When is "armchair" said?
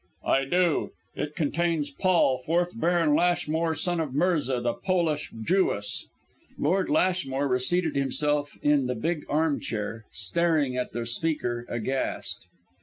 9.29-10.05